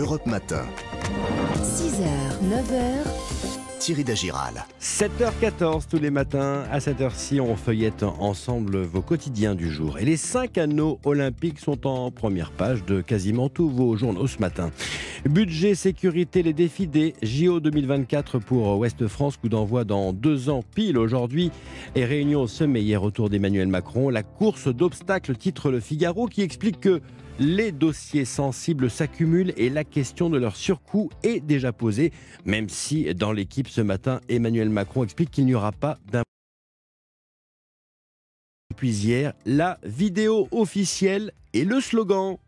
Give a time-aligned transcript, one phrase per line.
[0.00, 0.64] Europe Matin.
[1.62, 2.06] 6h,
[2.48, 3.04] 9h,
[3.80, 4.64] Thierry Dagiral.
[4.80, 9.98] 7h14 tous les matins, à cette heure-ci, on feuillette ensemble vos quotidiens du jour.
[9.98, 14.38] Et les cinq anneaux olympiques sont en première page de quasiment tous vos journaux ce
[14.38, 14.70] matin.
[15.28, 20.64] Budget, sécurité, les défis des JO 2024 pour Ouest France, coup d'envoi dans deux ans
[20.74, 21.50] pile aujourd'hui.
[21.94, 24.08] Et réunion au sommet hier autour d'Emmanuel Macron.
[24.08, 27.02] La course d'obstacles, titre Le Figaro, qui explique que
[27.38, 32.12] les dossiers sensibles s'accumulent et la question de leur surcoût est déjà posée,
[32.44, 36.22] même si dans l'équipe ce matin, Emmanuel Macron explique qu'il n'y aura pas d'un
[38.80, 42.38] puis hier, la vidéo officielle et le slogan.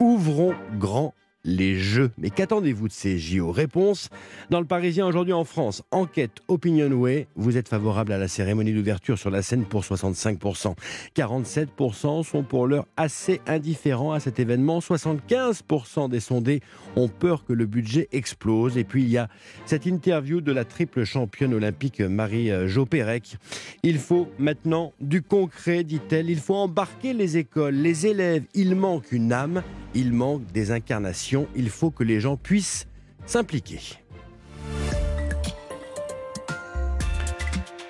[0.00, 1.14] Ouvrons grand
[1.48, 2.10] les Jeux.
[2.18, 4.10] Mais qu'attendez-vous de ces JO Réponse?
[4.50, 5.82] Dans le Parisien aujourd'hui en France.
[5.90, 7.26] Enquête Opinionway.
[7.36, 10.74] Vous êtes favorable à la cérémonie d'ouverture sur la scène pour 65%.
[11.16, 14.80] 47% sont pour l'heure assez indifférents à cet événement.
[14.80, 16.60] 75% des sondés
[16.96, 18.76] ont peur que le budget explose.
[18.76, 19.28] Et puis il y a
[19.64, 23.36] cette interview de la triple championne olympique Marie-Jo Pérec.
[23.82, 26.28] Il faut maintenant du concret, dit-elle.
[26.28, 28.44] Il faut embarquer les écoles, les élèves.
[28.54, 29.62] Il manque une âme,
[29.94, 32.86] il manque des incarnations il faut que les gens puissent
[33.26, 33.80] s'impliquer.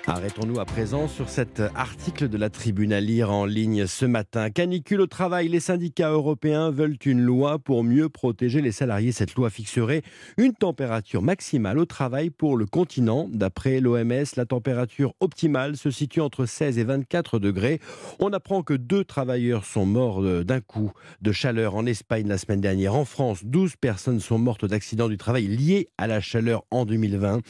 [0.09, 4.49] Arrêtons-nous à présent sur cet article de la Tribune à lire en ligne ce matin.
[4.49, 9.11] Canicule au travail, les syndicats européens veulent une loi pour mieux protéger les salariés.
[9.11, 10.01] Cette loi fixerait
[10.37, 13.29] une température maximale au travail pour le continent.
[13.31, 17.79] D'après l'OMS, la température optimale se situe entre 16 et 24 degrés.
[18.19, 22.61] On apprend que deux travailleurs sont morts d'un coup de chaleur en Espagne la semaine
[22.61, 22.95] dernière.
[22.95, 27.41] En France, 12 personnes sont mortes d'accidents du travail liés à la chaleur en 2020.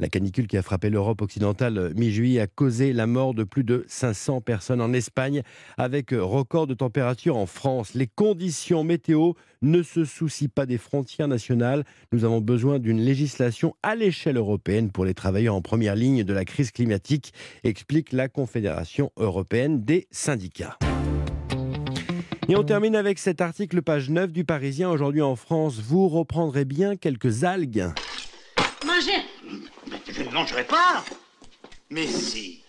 [0.00, 3.84] La canicule qui a frappé l'Europe occidentale juillet a causé la mort de plus de
[3.88, 5.42] 500 personnes en Espagne,
[5.76, 7.94] avec record de température en France.
[7.94, 11.84] Les conditions météo ne se soucient pas des frontières nationales.
[12.12, 16.32] Nous avons besoin d'une législation à l'échelle européenne pour les travailleurs en première ligne de
[16.32, 17.32] la crise climatique,
[17.64, 20.78] explique la Confédération européenne des syndicats.
[22.50, 24.88] Et on termine avec cet article, page 9 du Parisien.
[24.88, 27.88] Aujourd'hui en France, vous reprendrez bien quelques algues.
[28.86, 29.20] Manger
[30.10, 31.04] Je ne mangerai pas
[31.90, 32.67] mais si.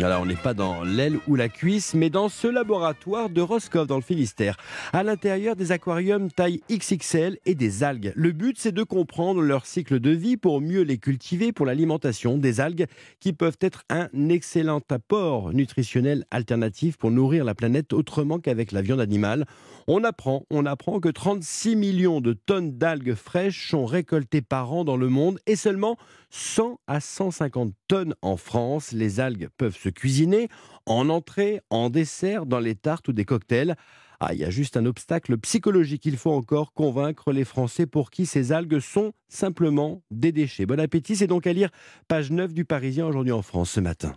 [0.00, 3.88] Alors, on n'est pas dans l'aile ou la cuisse, mais dans ce laboratoire de Roscoff
[3.88, 4.56] dans le Finistère.
[4.92, 8.12] À l'intérieur des aquariums taille XXL et des algues.
[8.14, 12.38] Le but, c'est de comprendre leur cycle de vie pour mieux les cultiver pour l'alimentation
[12.38, 12.86] des algues
[13.18, 18.82] qui peuvent être un excellent apport nutritionnel alternatif pour nourrir la planète autrement qu'avec la
[18.82, 19.46] viande animale.
[19.88, 24.84] On apprend, on apprend que 36 millions de tonnes d'algues fraîches sont récoltées par an
[24.84, 25.96] dans le monde et seulement
[26.30, 28.92] 100 à 150 tonnes en France.
[28.92, 30.48] Les algues peuvent cuisiner
[30.86, 33.76] en entrée, en dessert, dans les tartes ou des cocktails.
[34.20, 36.04] Ah, il y a juste un obstacle psychologique.
[36.04, 40.66] Il faut encore convaincre les Français pour qui ces algues sont simplement des déchets.
[40.66, 41.70] Bon appétit, c'est donc à lire
[42.08, 44.16] page 9 du Parisien aujourd'hui en France ce matin.